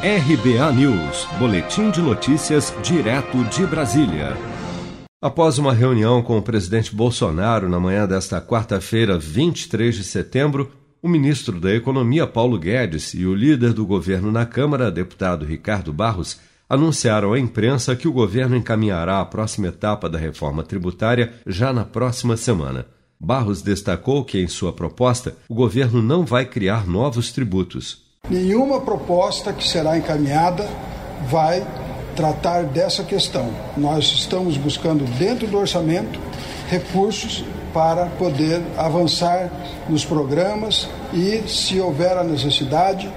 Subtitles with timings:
[0.00, 4.36] RBA News, Boletim de Notícias, direto de Brasília.
[5.20, 10.70] Após uma reunião com o presidente Bolsonaro na manhã desta quarta-feira, 23 de setembro,
[11.02, 15.92] o ministro da Economia, Paulo Guedes, e o líder do governo na Câmara, deputado Ricardo
[15.92, 16.38] Barros,
[16.68, 21.84] anunciaram à imprensa que o governo encaminhará a próxima etapa da reforma tributária já na
[21.84, 22.86] próxima semana.
[23.18, 29.52] Barros destacou que, em sua proposta, o governo não vai criar novos tributos Nenhuma proposta
[29.52, 30.68] que será encaminhada
[31.28, 31.66] vai
[32.14, 33.50] tratar dessa questão.
[33.76, 36.18] Nós estamos buscando, dentro do orçamento,
[36.68, 39.50] recursos para poder avançar
[39.88, 43.10] nos programas e, se houver a necessidade,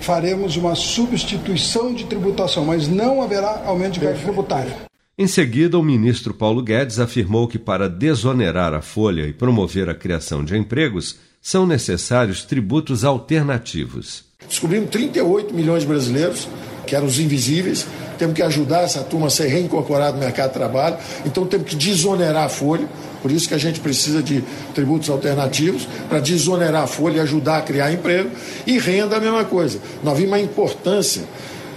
[0.00, 4.76] faremos uma substituição de tributação, mas não haverá aumento de carga tributária.
[5.16, 9.94] Em seguida, o ministro Paulo Guedes afirmou que, para desonerar a folha e promover a
[9.94, 14.29] criação de empregos, são necessários tributos alternativos.
[14.48, 16.48] Descobrimos 38 milhões de brasileiros,
[16.86, 17.86] que eram os invisíveis.
[18.18, 20.96] Temos que ajudar essa turma a ser reincorporada no mercado de trabalho.
[21.24, 22.86] Então temos que desonerar a folha.
[23.22, 24.42] Por isso que a gente precisa de
[24.74, 28.30] tributos alternativos para desonerar a folha e ajudar a criar emprego.
[28.66, 29.78] E renda a mesma coisa.
[30.02, 31.22] Nós vimos a importância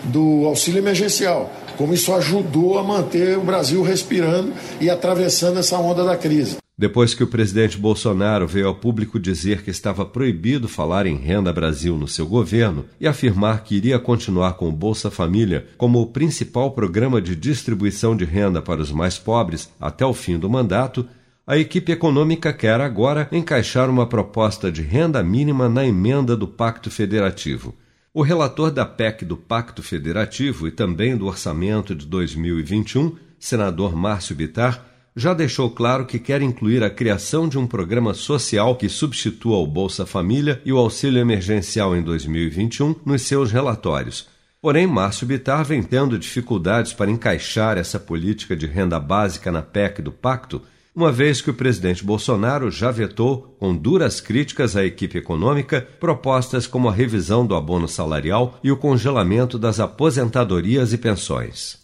[0.06, 6.04] do auxílio emergencial, como isso ajudou a manter o Brasil respirando e atravessando essa onda
[6.04, 6.63] da crise.
[6.76, 11.54] Depois que o presidente Bolsonaro veio ao público dizer que estava proibido falar em Renda
[11.54, 16.08] Brasil no seu governo e afirmar que iria continuar com o Bolsa Família como o
[16.08, 21.08] principal programa de distribuição de renda para os mais pobres até o fim do mandato,
[21.46, 26.90] a equipe econômica quer agora encaixar uma proposta de renda mínima na emenda do Pacto
[26.90, 27.76] Federativo.
[28.12, 34.36] O relator da PEC do Pacto Federativo e também do orçamento de 2021, senador Márcio
[34.36, 39.58] Bitar, já deixou claro que quer incluir a criação de um programa social que substitua
[39.58, 44.28] o Bolsa Família e o auxílio emergencial em 2021 nos seus relatórios.
[44.62, 50.02] Porém, Márcio Bitar vem tendo dificuldades para encaixar essa política de renda básica na PEC
[50.02, 50.62] do Pacto,
[50.96, 56.68] uma vez que o presidente Bolsonaro já vetou, com duras críticas à equipe econômica, propostas
[56.68, 61.84] como a revisão do abono salarial e o congelamento das aposentadorias e pensões.